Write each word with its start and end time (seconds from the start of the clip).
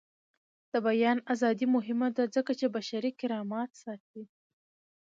د 0.71 0.73
بیان 0.87 1.17
ازادي 1.33 1.65
مهمه 1.75 2.07
ده 2.17 2.23
ځکه 2.35 2.51
چې 2.59 2.65
بشري 2.75 3.11
کرامت 3.19 3.71
ساتي. 3.83 4.23